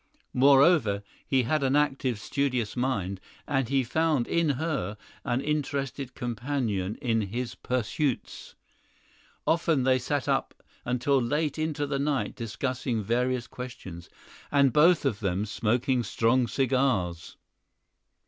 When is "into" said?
11.59-11.85